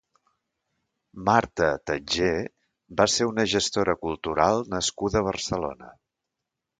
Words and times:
Marta 1.25 1.67
Tatjer 1.89 2.31
va 3.01 3.07
ser 3.15 3.27
una 3.33 3.45
gestora 3.53 3.95
cultural 4.07 4.63
nascuda 4.77 5.21
a 5.21 5.29
Barcelona. 5.29 5.91